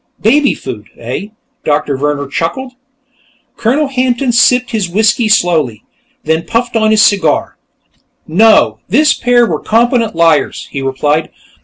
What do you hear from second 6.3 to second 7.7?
puffed on his cigar.